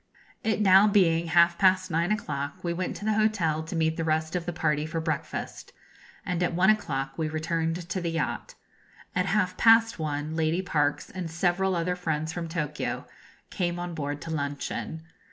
It 0.43 0.63
being 0.93 1.25
now 1.27 1.31
half 1.31 1.59
past 1.59 1.91
nine 1.91 2.11
o'clock, 2.11 2.63
we 2.63 2.73
went 2.73 2.95
to 2.95 3.05
the 3.05 3.13
hotel 3.13 3.61
to 3.61 3.75
meet 3.75 3.97
the 3.97 4.03
rest 4.03 4.35
of 4.35 4.47
the 4.47 4.51
party 4.51 4.87
for 4.87 4.99
breakfast, 4.99 5.73
and 6.25 6.41
at 6.41 6.55
one 6.55 6.71
o'clock 6.71 7.19
we 7.19 7.29
returned 7.29 7.87
to 7.87 8.01
the 8.01 8.09
yacht. 8.09 8.55
At 9.15 9.27
half 9.27 9.57
past 9.57 9.99
one 9.99 10.35
Lady 10.35 10.63
Parkes 10.63 11.11
and 11.11 11.29
several 11.29 11.75
other 11.75 11.95
friends 11.95 12.33
from 12.33 12.47
Tokio 12.49 13.05
came 13.51 13.77
on 13.77 13.93
board 13.93 14.21
to 14.23 14.31
luncheon. 14.31 15.03